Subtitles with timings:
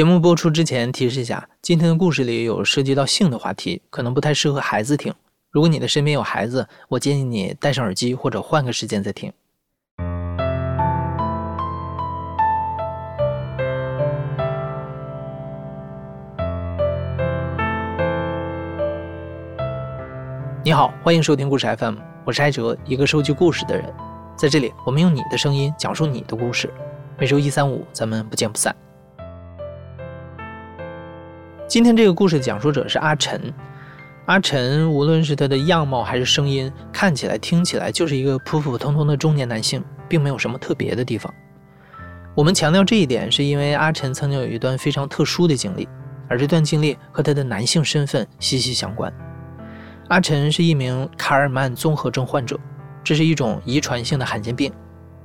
[0.00, 5.12] 节目播出之前提示一下，今天的故事里有涉及到性的话题，可能不太适合孩子听。
[5.50, 9.30] 如果你的身边有孩子，我建议你戴上耳机或者换个时间再听。
[20.64, 23.92] 你好，欢迎收听故事 FM，我是艾哲，一个收集故事的人。
[24.34, 26.72] 在这里，我们用你的声音讲述你的故事。
[27.18, 28.74] 每周一、三、五，咱们不见不散。
[31.70, 33.40] 今天这个故事讲述者是阿晨。
[34.26, 41.32] 阿晨无论是他的样貌还是声音，看起来、听起来就是一个普普通通的中年男性，并没有什么特别的地方。
[42.34, 45.88] 我们强调这一点，是因为阿晨曾经有一段非常特殊的经历，
[46.28, 49.12] 而这段经历和他的男性身份息息相关。
[50.08, 52.58] 阿晨是一名卡尔曼综合症患者，
[53.04, 54.72] 这是一种遗传性的罕见病，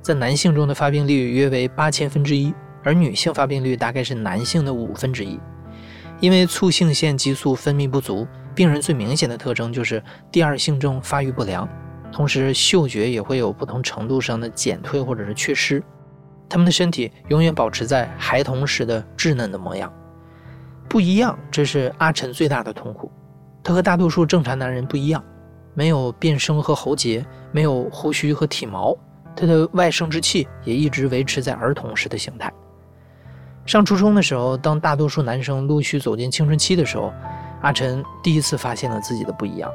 [0.00, 2.54] 在男性中的发病率约为八千分之一，
[2.84, 5.40] 而女性发病率大概是男性的五分之一。
[6.20, 11.68] 因为促性腺激素分泌不足，病人最明显的特征就是第二性征发育不良，
[12.10, 15.82] 同时嗅觉也会有不同程度上的减退或者是缺失。
[16.48, 19.92] 他们的身体永远保持在孩童时的稚嫩的模样，
[20.88, 23.10] 不一样，这是阿晨最大的痛苦。
[23.62, 25.22] 他和大多数正常男人不一样，
[25.74, 28.96] 没有变声和喉结，没有胡须和体毛，
[29.34, 32.50] 他的外生殖器也一直维持在儿童时的形态。
[33.66, 37.12] 上初中的时候，当大多数男生陆续走进青春期的时候，
[37.62, 39.68] 阿晨第一次发现了自己的不一样。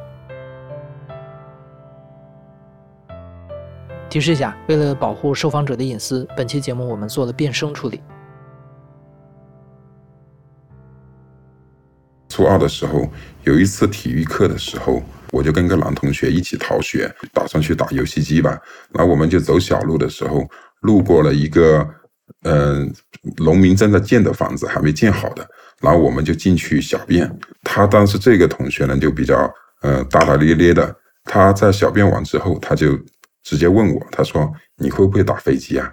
[4.09, 8.01] 提示一下，为了保护受访者的隐私，本期节目我们做了变声处理。
[12.29, 13.09] 初二的时候，
[13.43, 18.57] 有一次体育课的时候，我就跟个男同学一起逃学，打算去打游戏机吧。
[18.93, 20.47] 然后我们就走小路的时候，
[20.79, 21.85] 路过了一个。
[22.43, 22.91] 嗯，
[23.37, 25.47] 农民正在建的房子还没建好的，
[25.79, 27.29] 然后我们就进去小便。
[27.61, 29.51] 他当时这个同学呢就比较
[29.81, 32.97] 呃大大咧咧的，他在小便完之后，他就
[33.43, 35.91] 直接问我，他说你会不会打飞机啊？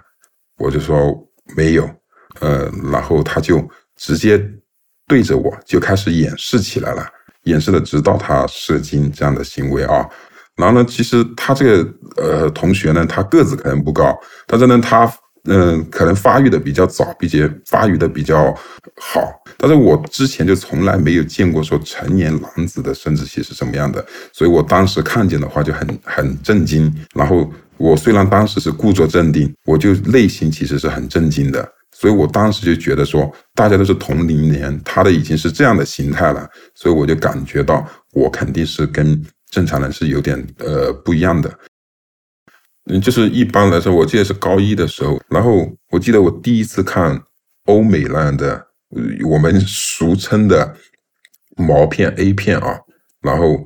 [0.57, 1.15] 我就说
[1.55, 1.89] 没有，
[2.39, 4.43] 呃，然后他就直接
[5.07, 7.05] 对着我就开始演示起来了，
[7.43, 10.09] 演示的直到他射精这样的行为啊。
[10.55, 15.11] 然后呢，其实他这个呃同学呢，他个子可能不高，但是呢他。
[15.45, 18.53] 嗯，可能发育的比较早，并且发育的比较
[18.97, 26.93] 好，但是我之前就从来没有见过说成年男子的生殖器是什么样的，所以我当时看见的话就很很震惊。
[27.15, 39.19] 然后我虽然当时是故作镇定，我就内心其实是很震惊的，所以我当时就觉得说大家都是同龄人，他的已经是这样的形态了，所以我就感觉到我肯定是跟
[39.49, 41.51] 正常人是有点呃不一样的。
[42.89, 47.21] 嗯，就是一般来说，我记得是高一的时候，然后我记得我第一次看
[47.65, 48.67] 欧美那样的，
[49.27, 50.75] 我们俗称的
[51.55, 52.79] 毛片 A 片啊，
[53.21, 53.59] 然后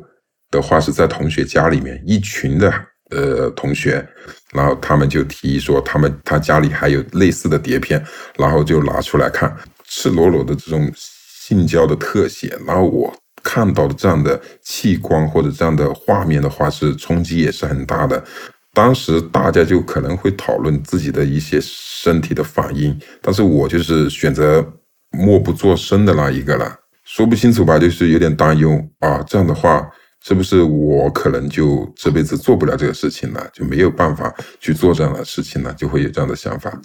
[0.51, 2.73] 的话是在同学家里面，一群的
[3.11, 4.05] 呃同学，
[4.51, 8.03] 然后他们就提议说，他们他家里还有类似的碟片，
[8.37, 9.55] 然后就拿出来看，
[9.87, 18.21] 赤裸裸的这种性交的特写，然后我看到的这样的器官或者这样的画面的话，是冲击也是很大的。
[18.73, 24.65] 当时大家就可能会讨论自己的一些身体的反应，但是我就是选择
[25.11, 26.79] 默不作声的那一个了。
[27.03, 29.21] 说不清楚吧，就是有点担忧啊。
[29.27, 29.87] 这样的话，
[30.23, 36.81] 是不是我可能就这辈子做不了这个事情了，就没有办法去做这样的事情了，就会有这样的想法。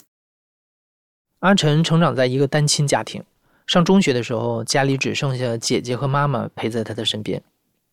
[1.39, 3.23] 阿晨成长在一个单亲家庭，
[3.67, 7.43] 上中学的时候，家里只剩下姐姐和妈妈陪在他的身边。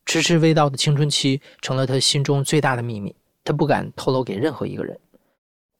[0.04, 3.14] 迟迟未到的青春期成了他心中最大的秘密。
[3.46, 4.98] 他不敢透露给任何一个人。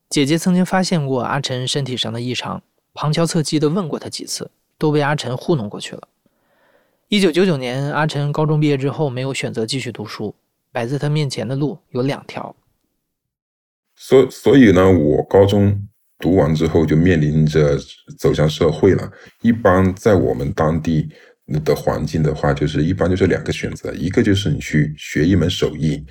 [0.09, 2.63] 姐姐曾经发现过阿晨身体上的异常，
[2.93, 6.07] 旁敲侧击地问过他几次，都被阿晨糊弄过去了。
[7.09, 10.33] 一九九九年，阿晨高中毕业之后，没有选择继续读书，
[10.71, 12.55] 摆在他面前的路有两条。
[13.97, 15.85] 所所以呢，我高中
[16.19, 17.77] 读完之后就面临着
[18.17, 19.11] 走向社会了。
[19.41, 21.09] 一般在我们当地
[21.65, 26.05] 的环境的话，就是一般就是两个选择，一个就是你去学一门手艺。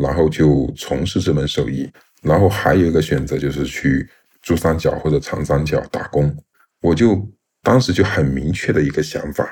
[0.00, 1.90] 然后就从事这门手艺，
[2.22, 4.08] 然后还有一个选择就是去
[4.42, 6.34] 珠三角或者长三角打工。
[6.80, 7.28] 我就
[7.62, 9.46] 当时就很明确的一个想法，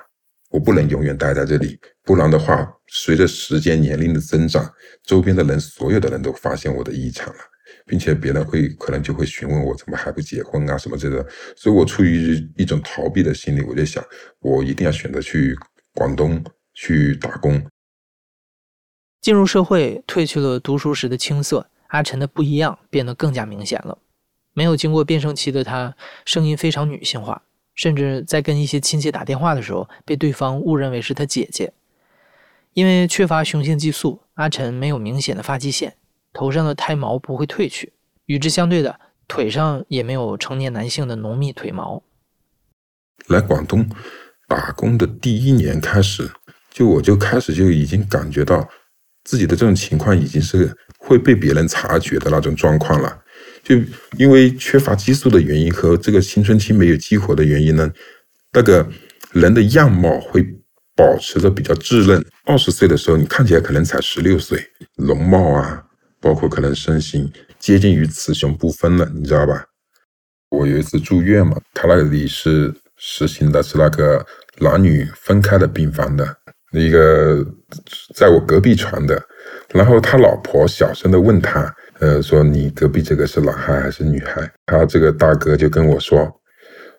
[0.50, 4.72] 我不能永远待在这里，不然的话，随着时间年龄的增长，
[5.04, 7.40] 周边的人所有的人都发现我的异常了，
[7.86, 11.26] 并且别人会可能就会询问我怎么还不结婚啊什么之类的。
[11.54, 14.02] 所以我出于一种逃避的心理，我就想，
[14.40, 15.54] 我一定要选择去
[15.94, 16.42] 广东
[16.72, 17.62] 去打工。
[19.20, 23.99] 进入社会，褪去了读书时的青涩，阿晨的不一样变得更加明显了。
[24.53, 25.94] 没有经过变声期的他，
[26.25, 27.43] 声音非常女性化，
[27.75, 31.73] 甚至在跟一些亲戚打电话的时候，被对方误认为是他姐姐。
[32.75, 35.97] 因为缺乏雄性激素，阿晨没有明显的发际线，
[36.32, 37.93] 头上的胎毛不会褪去，
[38.26, 42.03] 与之相对的，腿上也没有成年男性的浓密腿毛。
[43.26, 43.88] 来广东
[44.47, 46.31] 打工的第一年开始，
[46.70, 48.69] 就我就开始就已经感觉到
[49.28, 53.22] 自己的这种情况已经是会被别人察觉的那种状况了。
[53.62, 53.76] 就
[54.16, 57.92] 因为缺乏激素的原因和这个青春期没有激活的原因呢，
[58.54, 58.88] 那个
[59.32, 60.42] 人的样貌会
[60.96, 62.25] 保持着比较稚嫩。
[62.46, 64.64] 二十岁的时候，你看起来可能才十六岁，
[64.96, 65.84] 容貌啊，
[66.22, 69.62] 包括可能身形接近于雌雄不分了，你知道吧？
[70.48, 74.24] 我有一次住院嘛，他那里是实行的是那个
[74.60, 76.38] 男女分开的病房的，
[76.73, 77.44] 一个
[78.15, 79.23] 在我隔壁床的，
[79.73, 81.75] 然后他老婆小声的问他。
[82.00, 84.49] 呃，说你隔壁这个是男孩还是女孩？
[84.67, 86.31] 他这个大哥就跟我说，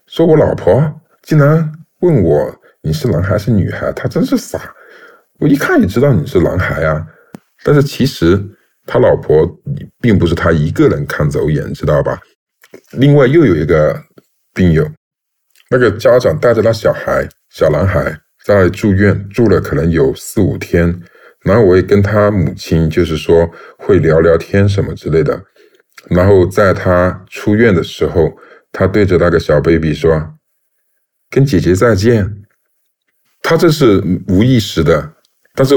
[0.08, 0.84] 说我老婆
[1.22, 1.72] 竟然
[2.02, 4.76] 问我你是男孩是女孩，他真是傻。
[5.40, 7.08] 我一看也知道你是男孩啊，
[7.64, 8.38] 但是其实
[8.86, 9.50] 他老婆
[10.02, 12.20] 并不是他一个人看走眼，知道吧？
[12.92, 13.98] 另外又有一个
[14.54, 14.86] 病友，
[15.70, 21.02] 那个家长带着那小孩小男孩在住院住了可能有四五天。
[21.44, 25.42] 然后我也跟他母亲，就是说会聊聊天什么之类的。
[26.10, 28.32] 然后在他出院的时候，
[28.72, 30.34] 他对着那个小 baby 说
[31.32, 32.44] ：“跟姐姐再见。”
[33.42, 35.14] 他这是无意识的，
[35.56, 35.76] 但是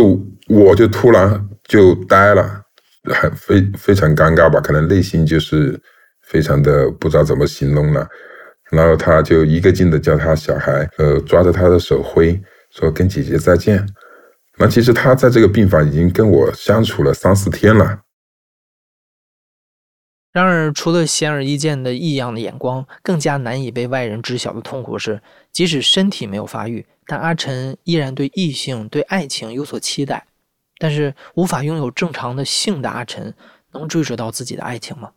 [0.48, 2.60] 我就突然就呆了，
[3.04, 4.60] 很非非常尴尬吧？
[4.60, 5.80] 可能内心就是
[6.22, 8.06] 非常的不知道怎么形容了。
[8.72, 12.38] 然后他就一个劲的叫他小孩，呃，抓着他的手挥
[12.72, 13.86] 说：“跟姐姐再见。”
[14.58, 18.00] 那其实他在这个病房已经跟我相处了三四天了。
[20.32, 25.20] 然而，除了显而易见的异样的眼光，更加难以被外人知晓的痛苦是，
[25.50, 30.26] 即使身体没有发育，但阿晨依然对异性、对爱情有所期待。
[30.78, 33.34] 但是，无法拥有正常的性的阿晨，
[33.72, 35.12] 能追逐到自己的爱情吗？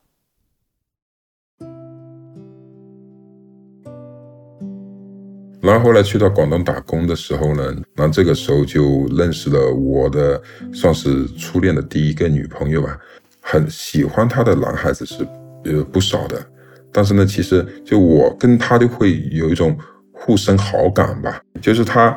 [5.62, 7.64] 然后后来去到广东打工的时候呢，
[7.96, 10.40] 然后这个时候就认识了我的
[10.74, 12.98] 算是初恋的第一个女朋友吧。
[13.42, 15.28] 很喜欢她的男孩子是
[15.64, 16.44] 呃不少的，
[16.92, 19.76] 但是呢，其实就我跟她就会有一种
[20.12, 21.42] 互生好感吧。
[21.62, 22.16] 就是她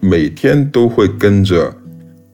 [0.00, 1.74] 每天都会跟着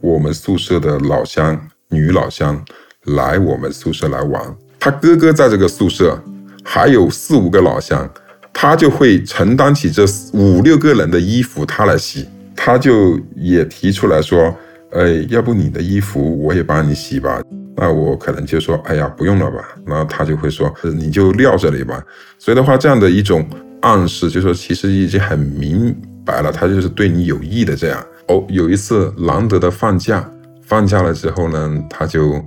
[0.00, 2.64] 我们宿舍的老乡女老乡
[3.06, 4.56] 来我们宿舍来玩。
[4.78, 6.20] 她哥哥在这个宿舍
[6.64, 8.08] 还有四五个老乡。
[8.52, 12.28] 他就会承担起这五六个人的衣服，他来洗。
[12.54, 14.54] 他就也提出来说
[14.92, 17.40] ：“哎，要不你的衣服我也帮你洗吧？”
[17.74, 22.04] 那我可能就说：“哎呀，不用了吧。”然后他就会说：“你就撂这里吧。”
[22.38, 23.48] 所以的话，这样的一种
[23.80, 28.04] 暗示，就说其实已经很明白了，他就是对你有意的这样。
[28.28, 30.30] 哦，有一次难得的放假，
[30.62, 32.44] 放假了之后呢，他就，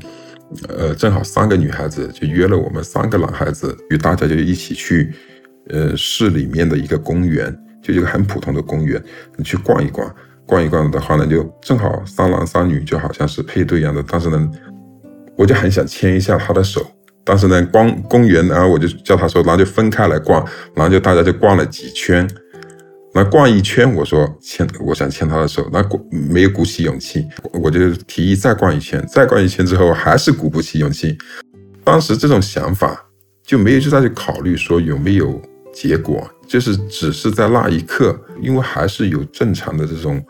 [0.67, 5.11] 呃，正好三个女孩子就约了我们三个男孩子，与大家就一起去。
[5.69, 9.01] 呃，市里面的一个公园，就一个很普通的公园，
[9.37, 10.13] 你去逛一逛，
[10.45, 14.03] 逛一逛的话呢，就正好三男三女，就好像是配对一样的。
[14.05, 14.51] 但是呢，
[15.37, 16.85] 我就很想牵一下他的手，
[17.23, 20.45] 但是呢，逛公园，然后我就叫他说，然后就分开来逛，
[20.75, 22.29] 然后就大家就逛了几圈，
[23.13, 31.17] 那逛一圈，我说牵，我想牵他的手，那鼓没有鼓起勇气，我就提议再逛一圈，再逛一圈之后还是鼓不起勇气。
[31.85, 33.01] 当时这种想法
[33.45, 35.41] 就没有就再去考虑说有没有。
[35.73, 40.23] 结果就是只是在那一刻，因为还是有正常的这种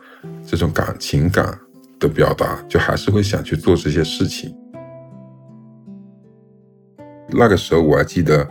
[0.48, 1.60] 这种感情感
[2.00, 4.56] 的表达，就还是会想去做这些事情。
[7.28, 8.50] 那个时候我还记得，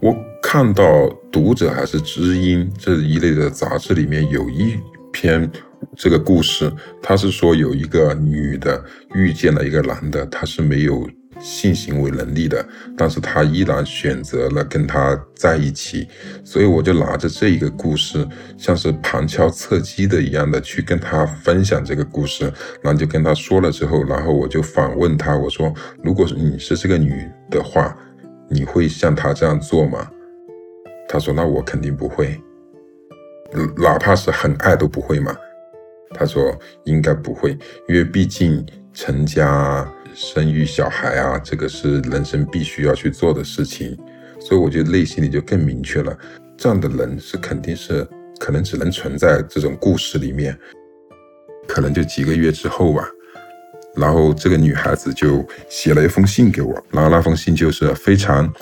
[0.00, 0.84] 我看到
[1.32, 4.78] 《读者》还是《知音》这一类的杂志里面有一
[5.12, 5.50] 篇
[5.96, 6.72] 这个故事，
[7.02, 8.82] 他是说有一个女的
[9.14, 11.08] 遇见了一个男的，他是没有。
[11.40, 12.64] 性行为能力的，
[12.96, 16.06] 但是他依然选择了跟他在一起，
[16.44, 18.26] 所以我就拿着这一个故事，
[18.58, 22.44] 像是旁敲侧击的一样的去跟他分享这个故事，
[22.82, 25.72] 然后就跟他说了之后，然后我就反问他，我说，
[26.04, 27.96] 如果你是这个女的话，
[28.48, 30.06] 你会像他这样做吗？
[31.08, 32.38] 他说，那我肯定不会，
[33.78, 35.34] 哪怕是很爱都不会嘛。
[36.12, 36.54] 他说
[36.84, 37.56] 应该不会，
[37.88, 39.90] 因为毕竟成家。
[40.14, 43.96] 生育小孩啊，这个是人生必须要去做的事情，
[44.40, 46.16] 所以我觉得内心里就更明确了，
[46.56, 48.06] 这样的人是肯定是
[48.38, 50.56] 可能只能存在这种故事里面，
[51.66, 53.06] 可能就几个月之后吧，
[53.96, 58.52] 然后这个女孩子就写了一封信给我，然后那封信就是非常，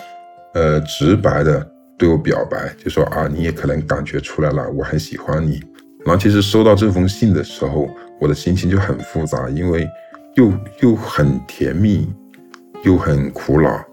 [0.53, 1.65] 呃直白的
[1.97, 5.61] 对我表白，就说啊，你也可能感觉出来了，我很喜欢你。
[6.05, 7.89] 然后其实收到这封信的时候，
[8.21, 9.85] 我的心情就很复杂，因为
[10.39, 12.07] 又又很甜蜜，
[12.83, 13.83] 又很苦恼。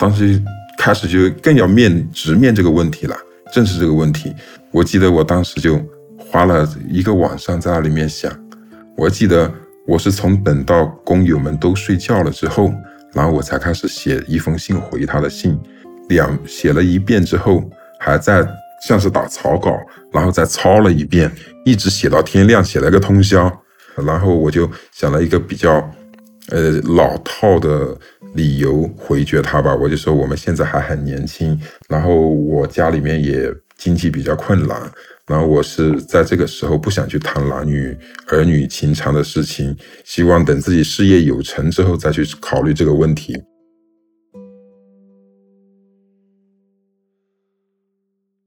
[0.00, 0.42] 当时
[0.76, 3.16] 开始就更要面直面这个问题了，
[3.52, 4.34] 正视这个问题。
[4.72, 5.80] 我记得我当时就
[6.18, 8.32] 花了一个晚上在那里面想。
[8.96, 9.48] 我记得
[9.86, 12.74] 我是从等到工友们都睡觉了之后，
[13.12, 15.56] 然后我才开始写一封信回他的信。
[16.08, 17.62] 两写了一遍之后，
[18.00, 18.44] 还在
[18.84, 19.78] 像是打草稿，
[20.12, 21.30] 然后再抄了一遍，
[21.64, 23.62] 一直写到天亮，写了个通宵。
[24.04, 25.74] 然后我就想了一个比较，
[26.48, 27.96] 呃，老套的
[28.34, 29.74] 理由回绝他吧。
[29.74, 34.80] 我就说我们现在还很年轻，然后我家里面也经济比较困难，
[35.26, 37.96] 然后我是在这个时候不想去谈男女
[38.28, 43.34] 儿女情长的事情，希望等自己事业有成之后再去考虑这个问题。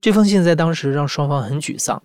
[0.02, 2.02] 这封信在当时让双方很沮丧。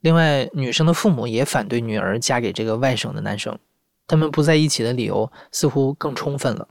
[0.00, 3.58] 另外，女生的父母也反对女儿嫁给这个外省的男生，
[4.06, 6.68] 他们不在一起的理由似乎更充分了。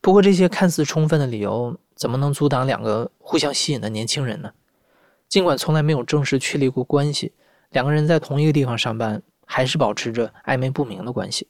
[0.00, 4.52] 不过，这些看似充分的理由，怎么能阻挡两个互相吸引的年轻人呢？
[5.28, 7.32] 尽管从来没有正式确立过关系，
[7.70, 11.48] 两个人在同一个地方上班，还是保持着暧昧不明的关系。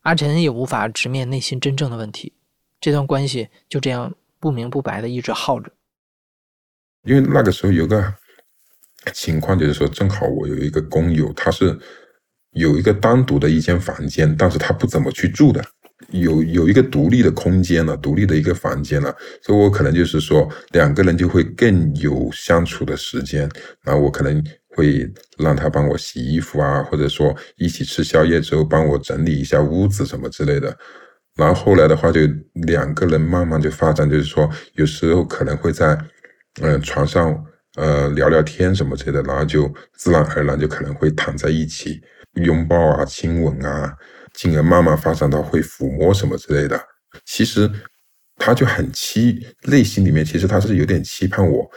[0.00, 2.32] 阿晨也无法直面内心真正的问题，
[2.80, 5.70] 这段关系就这样不明不白的一直耗着。
[7.04, 8.12] 因为那个时候有个
[9.12, 11.76] 情况，就是说，正好我有一个工友，他是
[12.52, 15.64] 有一个单独的一间房间，但是他不怎么去住的，
[16.10, 23.48] 有有一个独立的空间了，独立的一个房间了，所以我可能就是说，两个人就会更有相处的时间，
[23.82, 24.42] 然后我可能
[24.76, 30.76] 会让他帮我洗衣服啊，或者说一起吃宵夜之后帮我整理一下屋子什么之类的，
[31.36, 32.20] 然后后来的话就
[32.66, 35.98] 两个人慢慢就发展，就是说有时候可能会在。
[36.62, 37.44] 嗯，床上
[37.76, 42.00] 呃聊聊天什么之类的，然后就自然而然就可能会躺在一起
[42.34, 43.92] 拥抱啊、亲吻啊，
[44.32, 46.80] 进而慢慢发展到会抚摸什么之类的。
[47.24, 47.70] 其实
[48.36, 51.68] 他就很期内心里面，其实他是有点期盼我，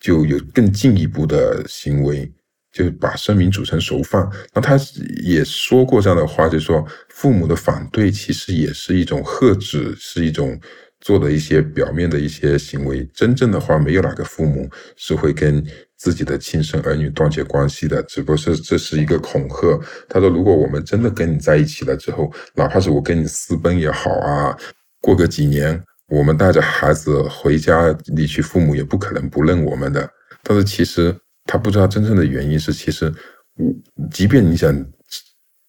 [0.00, 2.30] 就有更进一步的行为，
[2.72, 4.28] 就把生米煮成熟饭。
[4.54, 4.78] 那他
[5.22, 10.58] 也说过这样的话，就说父母的反对其实也是一种呵止，是一种。
[11.00, 15.64] 做的一些表面的一些行为，真正的话，没有哪个父母是会跟
[15.96, 19.78] 自己的亲生儿女断绝关系的，只不过是这是一个恐吓。
[20.08, 24.56] 他说，如果我们真的跟你在一起了之后，哪怕是我跟你私奔也好啊，
[25.00, 30.08] 过个几年，我们带着孩子回家离去，父母也不可能不认我们的。
[30.42, 33.12] 但是其实他不知道真正的原因是，其实
[33.56, 33.72] 我
[34.10, 34.74] 即便你想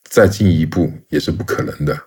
[0.10, 1.98] 再进一步，也是不可能的。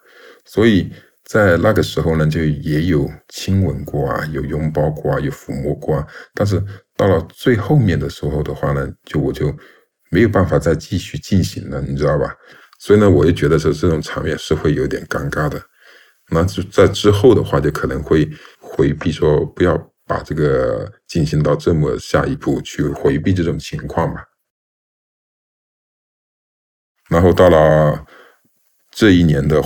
[0.46, 0.90] 所以。
[1.30, 6.04] 在那个时候呢，就也有亲吻过啊，有拥抱过啊，有抚摸过啊。
[6.34, 6.60] 但是
[6.96, 9.56] 到了最后面的时候的话呢，就我就
[10.10, 12.34] 没有办法再继续进行了，你知道吧？
[12.80, 15.62] 所以呢，我就觉得说这种场面是会有点尴尬的。
[16.30, 24.24] 那就在之后的话，就可能会回避说不要把这个进行到这么下一步去回避这种情况吧。
[27.08, 28.04] 然后到了
[28.90, 29.62] 这一年的。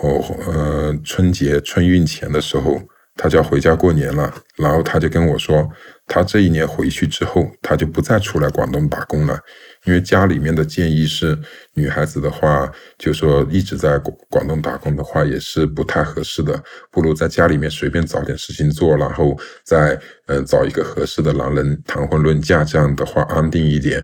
[0.00, 2.80] 哦，呃，春节春运前的时候，
[3.14, 4.32] 他就要回家过年了。
[4.56, 5.68] 然后他就跟我说，
[6.06, 9.38] 他这一年回去之后，他就不再出来广东打工了，
[9.84, 11.38] 因为家里面的建议是，
[11.74, 24.02] 女孩子的话，就说一直在广广东打工的话，也是不太合适的，不如在家里面随便找点事情做，然后再嗯找一个合适的男人谈婚论嫁，这样的话安定一点。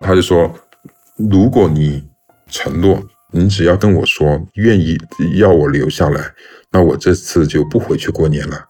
[0.00, 0.52] 他就说，
[1.16, 2.02] 如果你。
[2.50, 4.96] 承诺，你只要跟我说愿意
[5.34, 6.32] 要我留下来，
[6.70, 8.64] 那我这次就不回去过年了，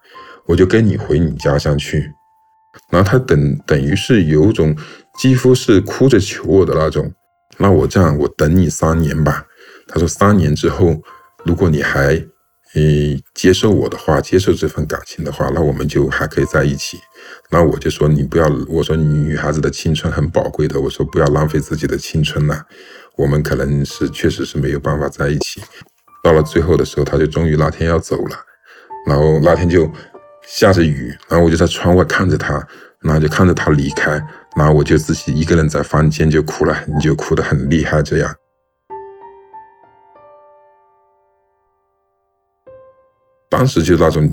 [0.47, 2.11] 我就跟你回你家乡去。
[2.91, 4.77] 然后他等等于是有种
[5.19, 7.11] 几乎是哭着求我的那种。
[7.59, 9.45] 那我这样，我等你三年吧。
[9.89, 10.95] 他说三年之后，
[11.45, 12.15] 如果你还
[12.75, 16.99] 嗯接受我的话，接受这份感情的话，那我们就还可以在一起。
[17.51, 22.63] 那我就说你不要，我说女孩子的青春很宝贵的，我说不要浪费自己的青春了。
[23.17, 25.63] 我们可能是确实是没有办法在一起。
[26.23, 28.37] 到了最后的时候，他就终于那天要走了，
[29.07, 29.91] 然后那天就
[30.47, 32.55] 下着雨，然后我就在窗外看着他，
[33.01, 34.11] 然后就看着他离开，
[34.57, 38.35] 然后我就自己一个人在房间就哭了很久，哭得很厉害，这样。
[43.49, 44.29] 当时就那种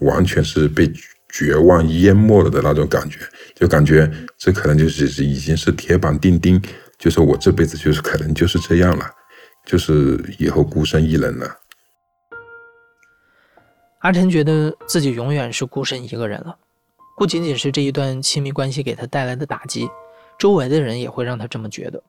[0.00, 0.92] 完全是被
[1.32, 3.20] 绝望淹没了的那种感觉，
[3.54, 6.60] 就感觉这可能就是已经是铁板钉钉。
[6.98, 9.08] 就说我这辈子就是可能就是这样了，
[9.64, 11.58] 就是以后孤身一人了。
[14.00, 16.56] 阿晨觉得自己永远是孤身一个人了，
[17.16, 19.88] 不仅仅是这一段亲密关系给他带来的打击，
[20.38, 22.02] 周围的人也会让他这么觉得。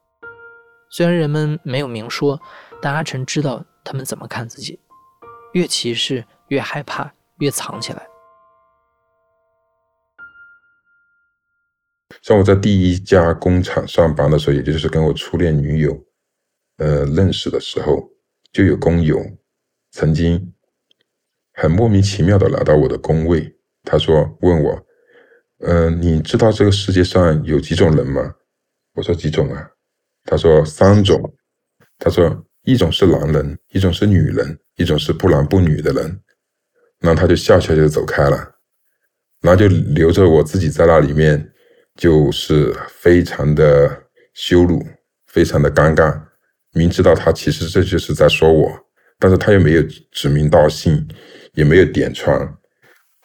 [0.91, 2.39] 虽然人们没有明说，
[2.81, 4.79] 但阿晨知道他们怎么看自己，
[5.53, 8.07] 越歧视越害怕，越藏起来。
[12.21, 15.97] 像我在第一家工厂上班的时候，也就是跟我初恋女友，
[16.77, 18.09] 呃，认识的时候，
[18.51, 19.19] 就有工友
[19.91, 20.53] 曾经。
[21.53, 24.85] 很莫名其妙的来到我的工位，他说：“问我，
[25.57, 28.33] 嗯，你知道这个世界上有几种人吗？”
[28.95, 29.69] 我说：“几种啊？”
[30.23, 31.21] 他说：“三种。”
[31.99, 36.21] 他说：“一种是男人，一种是女人，一种是不男不女的人。”
[36.99, 38.37] 然后他就笑笑就走开了，
[39.41, 41.51] 然后就留着我自己在那里面，
[41.99, 44.03] 就是非常的
[44.33, 44.83] 羞辱，
[45.27, 46.19] 非常的尴尬。
[46.73, 48.71] 明知道他其实这就是在说我，
[49.19, 51.07] 但是他又没有指名道姓。
[51.53, 52.39] 也没有点穿。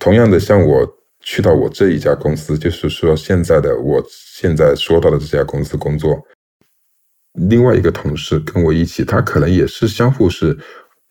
[0.00, 0.84] 同样的，像我
[1.20, 6.20] 去到我这一家公司，就是说现在的我现在说到的这家公司工作，
[7.34, 10.58] 另外一个同事跟我一起，他可能也是相互是，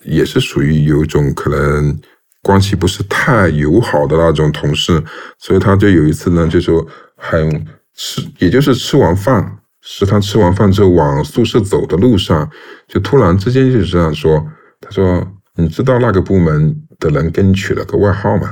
[0.03, 1.97] 也是属于有一种可能
[2.43, 5.03] 关系不是太友好的那种同事，
[5.39, 6.85] 所以他就有一次呢，就说
[7.15, 12.47] 很吃，也就是吃完饭，食堂吃完饭之后往宿舍走的路上，
[12.87, 14.45] 就突然之间就这样说，
[14.79, 15.27] 他说。
[15.55, 18.51] 你知道那个部门的人给你取了个外号吗？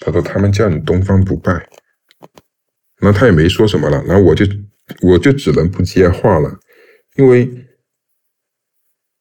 [0.00, 1.66] 他说他们叫你东方不败。
[3.00, 4.44] 那他也没说什么了，然后我就
[5.00, 6.58] 我就只能不接话了，
[7.14, 7.50] 因为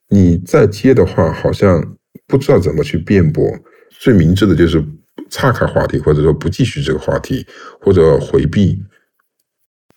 [0.09, 1.95] 你再接的话，好像
[2.27, 3.49] 不知道怎么去辩驳。
[3.99, 4.83] 最明智的就是
[5.29, 7.45] 岔开话题，或者说不继续这个话题，
[7.81, 8.81] 或者回避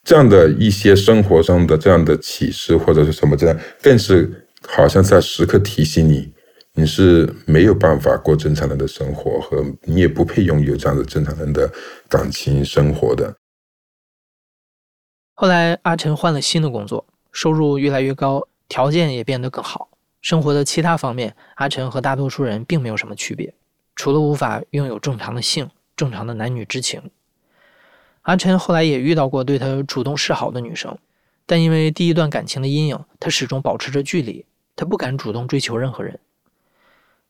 [0.04, 6.32] 这样的一些生活上的这样的启示或者是什么这样，更是好像在时刻提醒你。
[6.74, 11.68] 你是没有办法过正常人的生活，和你也不配拥有这样的正常人的
[12.08, 13.34] 感情生活的。
[15.34, 19.90] 后来，阿晨换了新的工作，收入越来越高，条件也变得更好。
[20.20, 23.52] 生活的其他方面，阿晨和大多数人并没有什么区别，
[23.98, 27.10] 除了无法拥有正常的性、正常的男女之情。
[28.22, 30.96] 阿晨后来也遇到过对他主动示好的女生，
[31.44, 36.20] 但因为第一段感情的阴影，他始终保持着距离，他不敢主动追求任何人。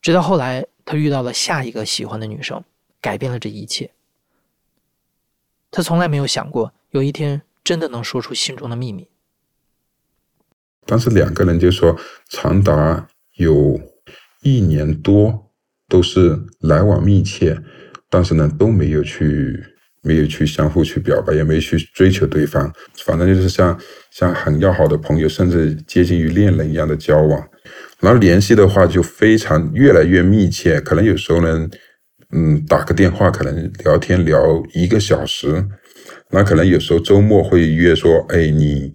[0.02, 2.62] 直到后来，他遇到了下一个喜欢的女生，
[3.00, 3.90] 改变了这一切。
[5.70, 9.08] 他从来没有想过有一天真的能说出心中的秘密。
[10.84, 13.80] 当时两个人就说，长达有
[14.42, 15.47] 一年多
[15.88, 17.56] 都是来往密切，
[18.10, 19.58] 但是呢都没有去
[20.02, 22.72] 没有去相互去表白，也没去追求对方，
[23.04, 23.78] 反正就是像
[24.12, 27.42] 像很要好的朋友，甚至接近于恋人一样的交往。
[28.00, 31.68] 然后联系的话就非常越来越密切，可能有时候呢，
[32.32, 35.64] 嗯，打个电话可能聊天聊一个小时，
[36.30, 38.92] 那可能有时候周末会约说，哎，你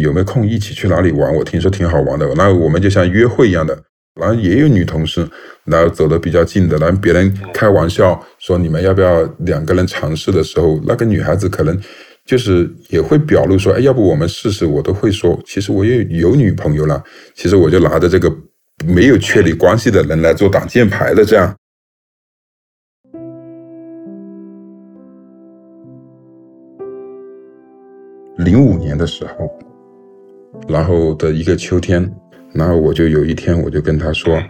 [0.00, 1.34] 有没有空一起去哪里玩？
[1.34, 3.76] 我听说挺好玩的，那我们就像约会一样的。
[4.18, 5.28] 然后也有女同事，
[5.64, 11.78] 然后走得比较近的，然后别人开玩笑说你们要不要两个人尝试的时候，那个女孩子可能。
[12.28, 14.66] 就是也会表露说，哎，要不我们试试？
[14.66, 17.02] 我都会说，其实我也有女朋友了。
[17.34, 18.30] 其实我就拿着这个
[18.84, 21.56] 没有确立关系的人来做挡箭牌的，这样。
[28.36, 29.50] 零五年的时候，
[30.68, 32.14] 然后的一个秋天，
[32.52, 34.42] 然后我就有一天，我就跟他说。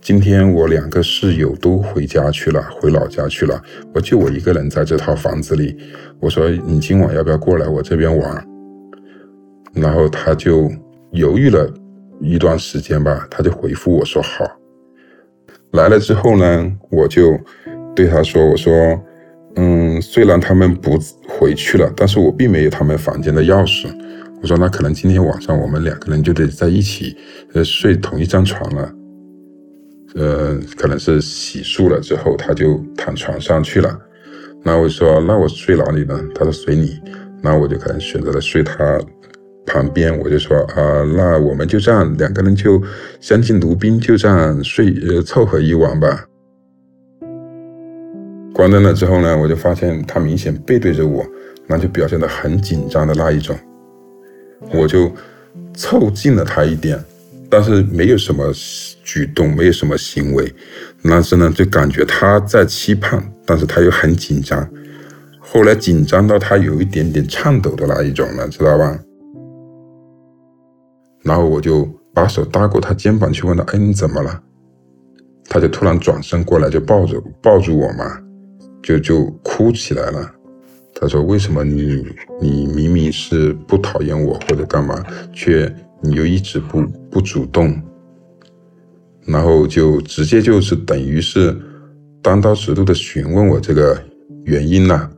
[0.00, 3.60] 今天我两个室友都回家去了，回老家去了，
[3.92, 5.76] 我就我一个人在这套房子里。
[6.20, 8.48] 我说你今晚要不要过来我这边玩？
[9.74, 10.70] 然后他就
[11.10, 11.68] 犹豫了
[12.20, 14.46] 一段时间吧，他就回复我说好。
[15.72, 17.36] 来了之后呢，我就
[17.94, 18.72] 对他说：“我说，
[19.56, 20.96] 嗯，虽然他们不
[21.28, 23.88] 回去了，但是我并没有他们房间的钥匙。
[24.40, 27.16] 我说那可能今天晚上我们两个人就得在一起，
[27.54, 28.92] 呃，睡同一张床了。”
[30.14, 33.94] 呃，可能是洗漱了之后，他就躺床上去了。
[34.64, 36.18] 那我说，那我睡哪里呢？
[36.34, 36.98] 他说随你。
[37.42, 38.98] 那我就可能选择了睡他
[39.66, 40.18] 旁边。
[40.18, 42.82] 我就说啊，那我们就这样，两个人就
[43.20, 46.24] 相敬如宾，就这样睡呃凑合一晚吧。
[48.54, 51.24] 关灯了之后呢，我就发现他明显背对着我，
[51.66, 53.54] 那就表现得很紧张的那一种。
[54.72, 55.12] 我就
[55.74, 57.02] 凑近了他一点。
[57.50, 58.52] 但是没有什么
[59.02, 60.54] 举动，没有什么行为，
[61.02, 64.68] 但是呢，就感觉他在期盼，但是他又很紧张。
[65.40, 68.98] 后来紧张到他有一点点颤抖的那一种了，知道吧？
[71.22, 74.42] 然后我就把手搭过他肩膀去问他：“哎，你怎么了？”
[75.48, 78.20] 他就突然转身过来，就抱着抱住我嘛，
[78.82, 80.30] 就就哭起来了。
[81.00, 82.04] 他说：“为什么你
[82.40, 87.80] 你明明是不讨厌我或者干嘛，却你又一直不不主动？”
[89.24, 91.56] 然后就直接就是等于是
[92.22, 94.02] 单刀直入的询问我这个
[94.44, 95.10] 原因呢？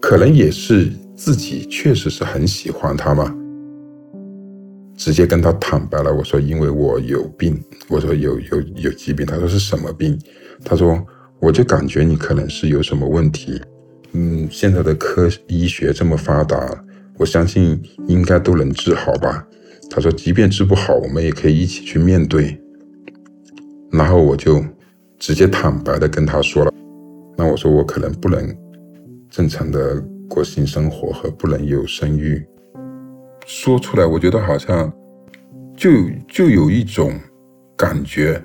[0.00, 3.34] 可能也是自己确实是很喜欢他嘛。
[4.96, 10.18] 直接跟他坦白了，我说因为我有病，我说有有有疾病，他说是什么病？
[10.64, 11.04] 他说
[11.38, 13.60] 我就感觉你可能是有什么问题，
[14.20, 16.84] 嗯，现在的科医学这么发达，
[17.18, 19.46] 我相信应该都能治好吧。
[19.88, 22.60] 他说即便治不好，我们也可以一起去面对。
[23.92, 24.60] 然后我就
[25.20, 26.74] 直接坦白的跟他说了，
[27.36, 28.52] 那我说我可能不能
[29.30, 32.44] 正常的过性生活和不能有生育。
[33.46, 34.92] 说出来，我觉得好像
[35.76, 35.90] 就
[36.26, 37.12] 就有一种
[37.76, 38.42] 感觉，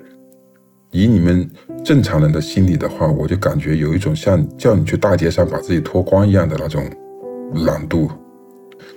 [0.94, 1.50] 以你们
[1.84, 6.88] 正常人的心理的话，我就感觉有一种像叫你去大街上把自己脱光一样的那种
[7.66, 8.08] 懒惰，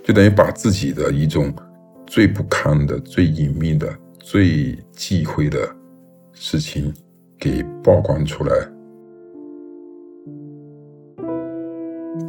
[0.04, 1.52] 就等于把自己的一种
[2.06, 5.68] 最不堪的、最隐秘的、最忌讳的
[6.34, 6.94] 事情
[7.40, 8.56] 给曝光出来。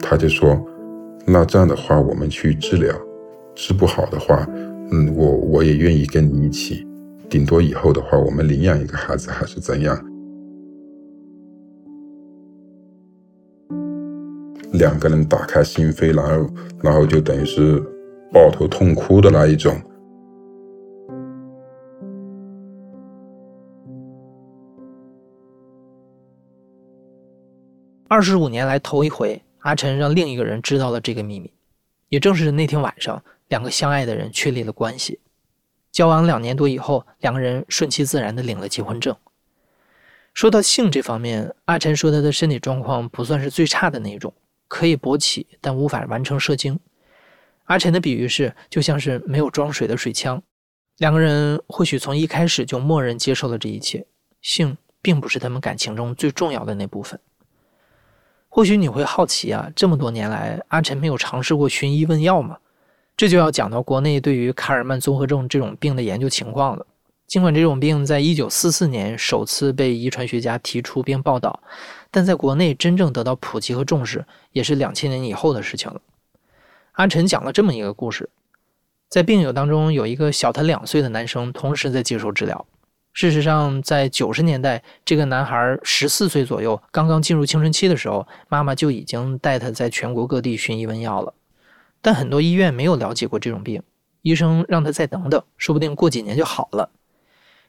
[0.01, 0.59] 他就说
[1.29, 2.99] ：“那这样的话，我们去治疗。”
[3.55, 4.49] 治不好的话，
[4.91, 6.87] 嗯，我我也愿意跟你一起，
[7.29, 9.95] 顶多以后的话，我们领养一个孩子还是怎样？
[14.73, 16.51] 两个人打开心扉，然后
[16.83, 17.83] 然后就等于是
[18.33, 19.75] 抱头痛哭的那一种。
[28.09, 31.53] 二十五年来头一回，阿晨让另一个人知道了这个秘密，
[32.09, 33.23] 也正是那天晚上。
[33.49, 35.19] 两个相爱的人确立了关系，
[35.99, 39.17] 交往两年多以后，两个人顺其自然的领了结婚证。
[40.33, 44.33] 说到性这方面，阿晨说他的身体状况不算是最差的那种，
[44.69, 46.79] 可以勃起，但无法完成射精。
[47.65, 50.41] 阿晨的比喻是，就像是没有装水的水枪。
[50.99, 54.07] 两个人或许从一开始就默认接受了这一切，
[54.41, 57.19] 性并不是他们感情中最重要的那部分。
[58.49, 62.57] 或许你会好奇啊，这么多年来，阿晨没有尝试过寻医问药吗？
[63.19, 66.87] 这就要讲到国内对于卡尔曼综合症这种病的研究情况了。
[67.27, 71.61] 尽管这种病在一九四四年首次被遗传学家提出并报道，
[72.13, 76.01] 但在国内真正得到普及和重视，也是两千年以后的事情了。
[76.93, 78.31] 阿晨讲了这么一个故事：
[79.09, 82.65] 在病友当中有一个小他两岁的男生，同时在接受治疗。
[83.13, 91.35] 事实上，在九十年代，这个男孩十四岁左右，刚刚进入青春期的时候，妈妈就已经带他在全国各地寻医问药了。
[92.01, 93.83] 但很多医院没有了解过这种病，
[94.23, 96.91] 医生让他再等等，说不定过几年就好了。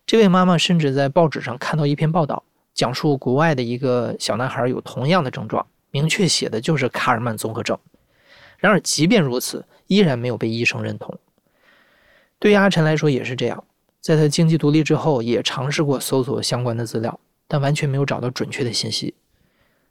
[0.05, 7.77] 这位妈妈甚至在报纸上看到一篇报道，讲述国外的一个小男孩有同样的症状，明确写的就是卡尔曼综合症。
[8.57, 11.17] 然而，即便如此，依然没有被医生认同。
[12.39, 13.63] 对于阿晨来说也是这样，
[14.01, 19.13] 在他经济独立之后，也尝试过搜索相关的资料，但完全没有找到准确的信息。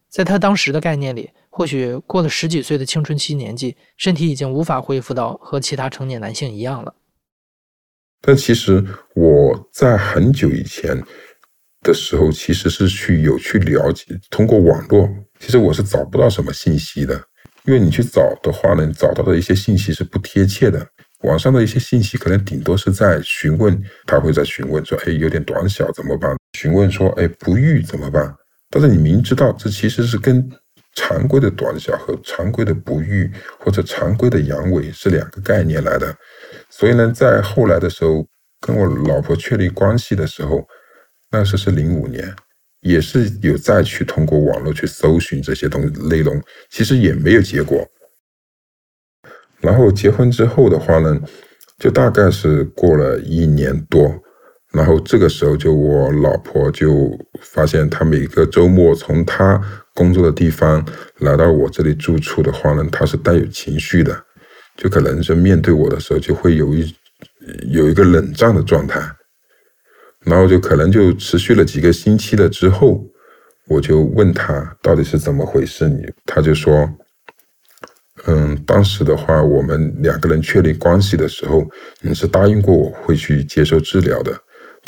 [0.09, 6.95] 在他当时的概念里，或许过了十几岁的青春期年纪，身体已经无法恢复到和其他成年男性一样了。
[8.21, 8.85] 但其实
[9.17, 10.97] 我在很久以前
[11.83, 17.21] 的时候，其实是去有去了解，通过网络，其实我是找不到什么信息的，
[17.65, 20.87] 因为你去找的话呢，找到的一些信息是不贴切的。
[21.25, 28.33] 网上的一些信息可能顶多是在询问，他会在询问说：“哎，有点短小怎么办？”询问说：“哎，不育怎么办？”
[28.71, 30.49] 但是你明知道这其实是跟
[30.99, 33.31] 常规的短小和常规的不育
[33.61, 36.13] 或者常规的阳痿是两个概念来的，
[36.69, 38.27] 所以呢，在后来的时候
[38.61, 40.67] 跟我老婆确立关系的时候，
[41.31, 42.35] 那时是零五年，
[42.81, 47.87] 也是有再去通过网络去搜寻这些东西内容，其实也没有结果。
[49.61, 51.21] 然后结婚之后的话呢，
[51.79, 54.21] 就大概是过了一年多。
[54.73, 59.59] 然后这个时候，就我老婆就发现，她每个周末从她
[59.95, 60.85] 工作的地方
[61.21, 64.25] 来到我这里住处的话呢，她是带有情绪的，
[64.77, 66.95] 就可能是面对我的时候就会有一
[67.71, 69.01] 有一个冷战的状态，
[70.21, 73.03] 然后就可能就持续了几个星期了之后，
[73.69, 76.87] 我就问她到底是怎么回事，你她就说，
[78.27, 81.67] 嗯，当时的话，我们两个人确立关系的时候，
[82.03, 84.39] 你是答应过我会去接受治疗的。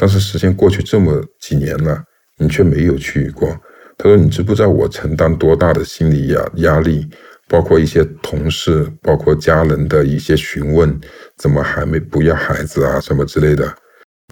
[0.00, 2.02] 但是时间过去这么几年了，
[2.38, 3.54] 你却没有去过。
[3.98, 7.06] 他说：“你知不知道我承担多大的心理压压力？
[7.46, 10.98] 包括一些同事，包括家人的一些询问，
[11.36, 13.76] 怎么还没不要孩子啊，什么之类的。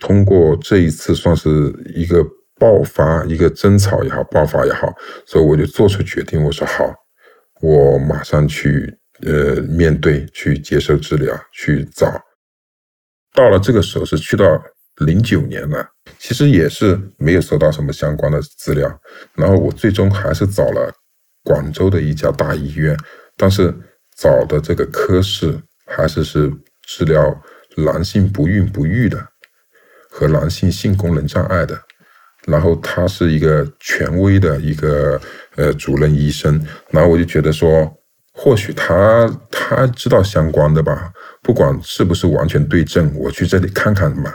[0.00, 1.50] 通过这一次，算是
[1.94, 2.24] 一个
[2.58, 4.90] 爆发，一个争吵也好，爆发也好，
[5.26, 6.90] 所以我就做出决定，我说好，
[7.60, 12.18] 我马上去呃面对，去接受治疗，去找。
[13.34, 14.46] 到了这个时候是去到
[14.98, 15.86] 零九年了，
[16.18, 19.00] 其实也是没有收到什么相关的资料，
[19.34, 20.92] 然后我最终还是找了
[21.44, 22.96] 广州的一家大医院，
[23.36, 23.72] 但是
[24.16, 27.42] 找的这个科室还是是治疗
[27.76, 29.24] 男性不孕不育的
[30.10, 31.80] 和男性性功能障碍的，
[32.46, 35.20] 然后他是一个权威的一个
[35.56, 37.94] 呃主任医生，然后我就觉得说。
[38.40, 44.32] 或许他他知道相关的吧，不管是不是完全对症，我去这里看看嘛。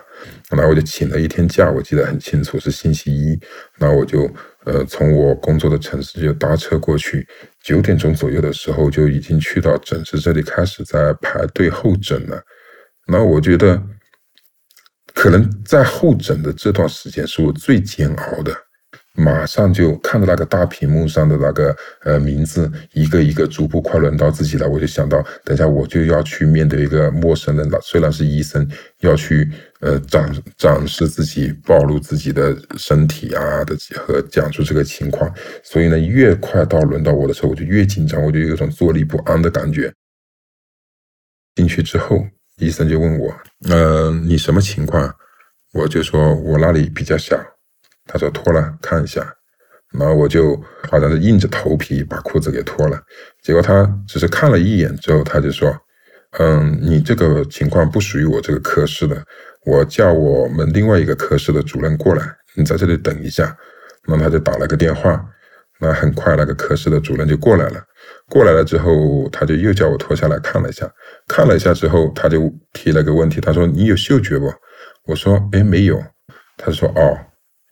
[0.50, 3.40] 然后我就请了一天假，我记得很清楚是星期一。
[3.78, 4.30] 然后我就
[4.66, 7.28] 呃从我工作的城市就搭车过去，
[7.62, 12.42] 九点钟左右的时候就已经去到诊室这里开始在排队候诊了。
[13.08, 13.82] 然后我觉得，
[15.14, 18.56] 可能在候诊的这段时间是我最煎熬的。
[19.16, 27.80] 马上就看到那个大屏幕上的那个呃名字，一个一个逐步快轮到自己了，我就想到，等下我就要去面对一个陌生人了。
[27.84, 28.68] 虽然是医生，
[29.02, 29.48] 要去
[29.82, 35.32] 呃展展示自己、暴露自己的身体啊的和讲述这个情况，
[35.64, 39.94] 所以呢，越快到轮到我的时候，我就越紧张，我就有种坐立不安的感觉。
[41.54, 42.26] 进去之后，
[42.58, 43.32] 医生就问我，
[43.70, 45.14] 呃，你什么情况？
[45.72, 47.53] 我就说我那里比较小。
[48.06, 49.22] 他说脱了看一下，
[49.98, 53.00] 然后我就好像是硬着头皮把裤子给脱了。
[53.42, 55.76] 结果他只是看了一眼之后，他就说
[56.40, 59.24] ：“嗯，你这个情况不属于我这个科室的，
[59.66, 62.24] 我叫我们另外一个科室的主任过来，
[62.56, 63.56] 你在这里等一下。”
[64.06, 65.26] 那他就打了个电话，
[65.80, 67.82] 那很快那个科室的主任就过来了。
[68.28, 70.92] 过来了之后，他就又叫我脱下来看了一下，
[71.26, 74.54] 看了一下之后，他就提了个问题，他说：“你有嗅觉不？”
[75.08, 76.04] 我说：“哎，没有。”
[76.58, 77.18] 他说：“哦。”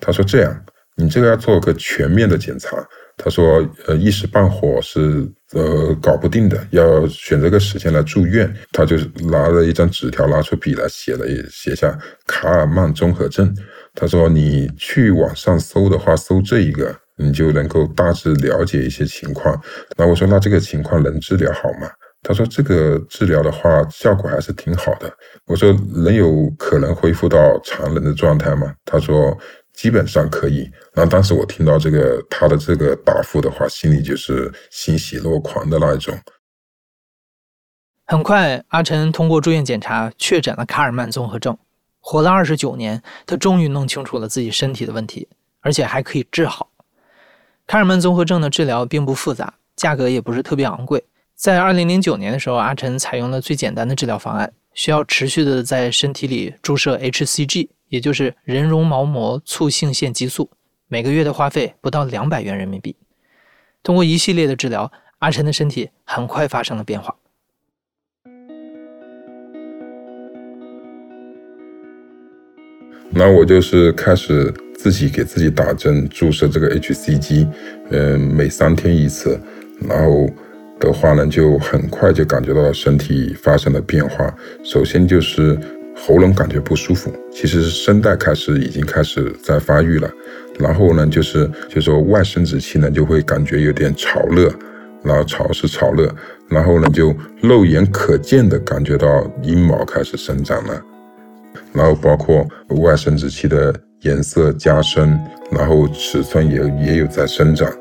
[0.01, 0.65] 他说：“这样，
[0.97, 2.75] 你这个要做个全面的检查。”
[3.17, 8.97] 他说：“呃，一时半会是呃搞不定的，要选择个时间来住院。”他就
[9.29, 13.55] 拿了一张纸条，拿出笔来写了写下卡尔曼综合症。
[13.93, 19.61] 他说：“你去网上搜的话，搜这一个，你就能够大致了解一些情况。”
[19.97, 21.91] 那我说：“那这个情况能治疗好吗？”
[22.23, 25.11] 他说：“这个治疗的话，效果还是挺好的。”
[25.45, 29.37] 我说：“能有可能恢复到常人的状态吗？”他说。
[29.81, 30.69] 基本上可以。
[30.93, 36.15] 然后当时我听到这个他的这个答复的话，心里就是欣喜若狂的那一种。
[38.05, 41.57] 很快，阿晨通过住院检查确诊了卡尔曼综合症。
[41.99, 45.27] 活了二十九年，他终于弄清楚了自己身体的问题，
[45.61, 46.69] 而且还可以治好。
[47.65, 51.03] 卡尔曼综合症的治疗并不复杂，价格也不是特别昂贵。
[51.33, 57.69] 在二零零九年的时候，阿晨采用了最简单的治疗方案，需要持续的在身体里注射 HCG。
[57.91, 60.49] 也就是人绒毛膜促性腺激素，
[60.87, 62.95] 每个月的花费不到两百元人民币。
[63.83, 67.13] 通过一系列的治疗，阿晨的身体很快发生了变化。
[73.09, 77.45] 那我就是开始自己给自己打针，注射这个 HCG，
[77.89, 79.37] 嗯，每三天一次。
[79.81, 80.29] 然后
[80.79, 84.33] 的话呢，就很快就感觉到身体发生了变化。
[84.63, 85.59] 首先就是。
[85.95, 90.09] 喉咙感觉不舒服，其实声带开始已经开始在发育了。
[90.59, 94.51] 然后呢，就是就说外生殖器呢就会感觉有点潮热，
[95.03, 96.13] 然后潮是潮热，
[96.49, 100.81] 然后呢就肉眼可见的感觉到阴毛开始生长了，
[101.73, 102.47] 然后包括
[102.81, 105.19] 外生殖器的颜色加深，
[105.51, 107.71] 然后尺寸也也有在生长，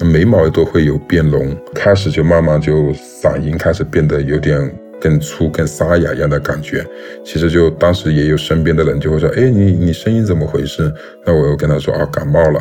[0.00, 4.79] 眉毛都会有变浓，开始就慢慢就嗓音开始变得有点。
[5.00, 6.84] 更粗、更沙哑一样的感觉，
[7.24, 10.92] 其实就当时也有身边的人就会说：“哎，你你声音怎么回事？”
[11.24, 12.60] 那我又跟他说：“啊，感冒了。”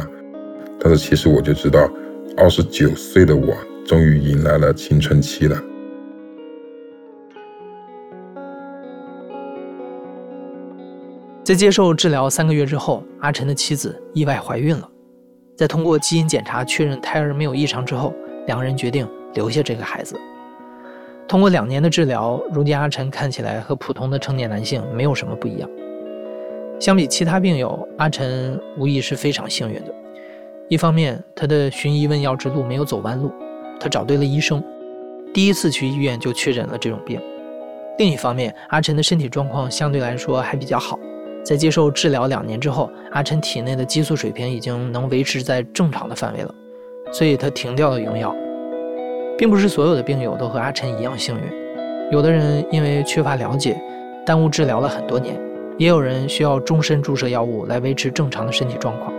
[0.80, 1.92] 但是其实我就知道，
[2.38, 3.54] 二十九岁的我
[3.86, 5.62] 终于迎来了青春期了。
[11.44, 14.88] 在接受治疗三个月之后，阿晨的妻子意外怀孕了。
[15.58, 18.14] 在通过基因检查确认胎儿没有异常之后，
[18.48, 20.16] 两个人决定留下这个孩子。
[21.30, 25.70] 通过两年的治疗，如今阿晨看起来和普通的成年男性没有什么不一样。
[26.80, 29.94] 相比其他病友，阿晨无疑是非常幸运的。
[30.70, 33.32] 一方面，他的寻医问药之路没有走弯路，
[33.80, 34.64] 他找对了医生，
[35.32, 37.20] 第一次去医院就确诊了这种病；
[38.00, 40.98] 另一方面，阿晨的身体状况相对来说还比较好，
[41.46, 46.52] 在接受治疗两年之后，阿晨体内的激素水平已经能维持在正常的范围了，
[47.12, 48.36] 所以他停掉了用药。
[49.40, 51.44] 并不是所有的病友都和阿晨一样幸运。
[52.12, 53.80] 有的人因为缺乏了解
[54.26, 55.40] 耽误治疗了很多年
[55.78, 59.14] 也有人需要终身注射药物来维持正常的身体状况。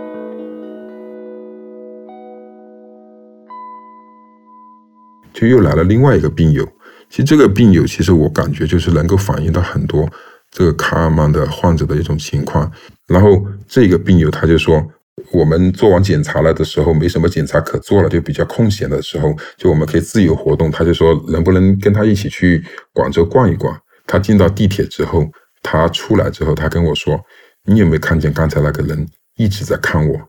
[5.33, 6.63] 就又来了另外一个病友
[7.09, 10.07] 其实这个病友其实我感觉就是能够反映到很多
[10.51, 12.71] 这个卡尔曼的患者的一种情况。
[13.07, 14.85] 然后这个病友他就说
[15.31, 20.69] 我们做完检查了的时候，没什么检查可做了，就比较空闲的时候，就我们可以自由活动。
[20.69, 22.63] 他就说，能不能跟他一起去
[22.93, 23.77] 广州逛一逛？
[24.05, 25.25] 他进到地铁之后，
[25.61, 27.19] 他出来之后，他跟我说
[27.65, 30.19] ：“你有没有看见刚才那个人一直在看我？”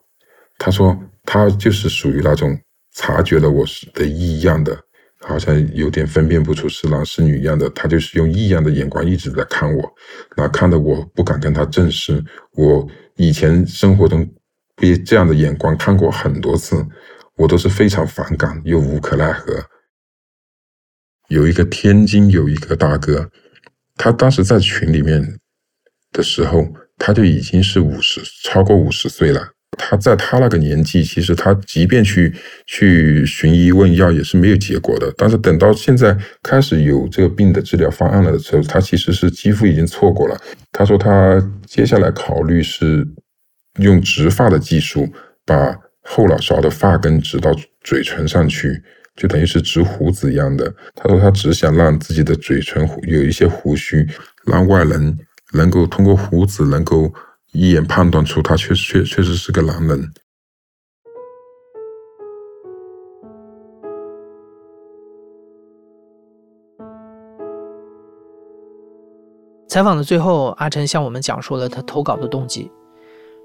[0.59, 2.57] 他说他就是属于那种
[2.95, 4.77] 察觉了我是的异样的。
[5.25, 9.89] 好像有点分辨不出是男是女一样的，他就是用异样的眼光一直在看我，
[10.37, 12.21] 那看得我不敢跟他正视。
[12.57, 12.85] 我
[13.15, 14.29] 以前生活中
[14.77, 16.87] 被这样的眼光看过很多次，
[17.37, 19.65] 我都是非常反感又无可奈何。
[21.29, 23.31] 有一个天津有一个大哥，
[23.97, 25.39] 他当时在群里面
[26.11, 26.67] 的时候，
[26.99, 29.49] 他就已经是五十超过五十岁了。
[29.79, 32.35] 他在他那个年纪，其实他即便去
[32.67, 35.11] 去寻医问药也是没有结果的。
[35.17, 40.39] 但是等到现在开始有这个病的治疗方案了的时候，他其实是几乎已经错过了。
[40.73, 43.09] 他说他接下来考虑是
[43.79, 45.09] 用植发的技术，
[45.45, 47.51] 把后脑勺的发根植到
[47.83, 48.83] 嘴唇上去，
[49.17, 50.75] 就等于是植胡子一样的。
[50.95, 54.07] 他说他只想让自己的嘴唇有一些胡须，
[54.47, 55.19] 让外人
[55.55, 57.13] 能够通过胡子能够。
[57.55, 60.11] 一眼判断出他确确确实是个男人。
[69.69, 72.71] 采访的最后，阿晨向我们讲述了他投稿的动机。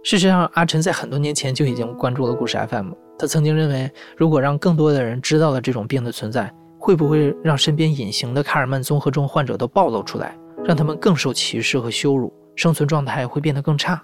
[0.07, 2.93] 事实上，阿晨在很多年前就已经关注了故事 FM。
[3.19, 12.33] 他曾经认为，如果让更多的人知道了这种病的存在，会不会让身边隐形的卡尔曼综合症患者都暴露出来，让他们更受歧视和羞辱？
[12.55, 14.01] 生存状态会变得更差，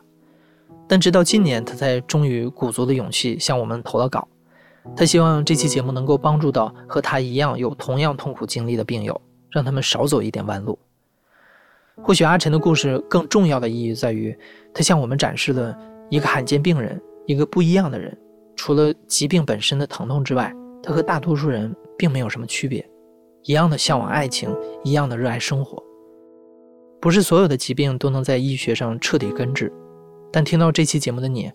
[0.89, 4.27] 但直到今年，他才终于鼓足了勇气向我们投了稿。
[4.97, 10.77] 他希望这期节目能够帮助到和他一样有同样痛苦经历的病友，让他们少走一点弯路。
[12.01, 14.37] 或许阿晨的故事更重要的意义在于，
[14.73, 15.77] 他向我们展示了
[16.09, 18.15] 一个罕见病人，一个不一样的人。
[18.55, 22.87] 除了疾病本身的疼痛之外，他和大多数人并没有什么区别，
[23.43, 25.81] 一样的向往爱情，一样的热爱生活。
[27.01, 29.73] 不是所有的疾病都能在医学上彻底根治，
[30.31, 31.51] 但听到这期节目的你，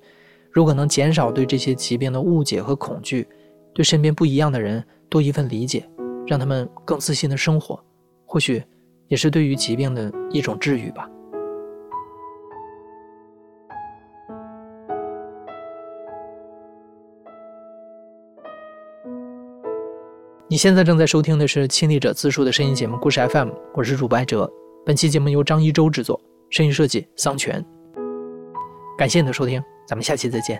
[0.51, 3.27] 如果能减少对这些疾病的误解和恐惧，
[3.73, 5.89] 对身边不一样的人多一份理解，
[6.27, 7.83] 让他们更自信的生活，
[8.27, 8.63] 或许
[9.07, 11.09] 也是对于疾病的一种治愈吧。
[20.51, 24.51] 你现在正在收听的是《亲历者自述》的声音节目《故事 FM》，我是主播艾哲。
[24.83, 27.63] 本期节目由张一舟制作，声音设计桑泉。
[28.97, 30.59] 感谢你的收听，咱们下期再见。